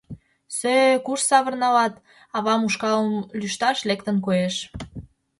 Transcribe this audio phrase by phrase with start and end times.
[0.57, 1.93] —Сӧ-ӧ, куш савырнылат!—
[2.37, 3.09] авам ушкалым
[3.39, 4.55] лӱшташ лектын, коеш.